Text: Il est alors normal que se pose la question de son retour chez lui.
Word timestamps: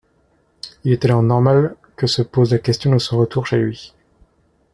Il 0.83 0.91
est 0.93 1.05
alors 1.05 1.21
normal 1.21 1.75
que 1.95 2.07
se 2.07 2.23
pose 2.23 2.53
la 2.53 2.57
question 2.57 2.91
de 2.91 2.97
son 2.97 3.19
retour 3.19 3.45
chez 3.45 3.57
lui. 3.59 3.93